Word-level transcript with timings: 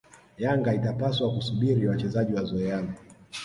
Yanga 0.43 0.73
itapaswa 0.73 1.31
kusubiri 1.35 1.87
wachezaji 1.89 2.33
wazoeane 2.33 2.93